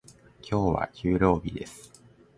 [0.41, 1.91] 今日は給料日です。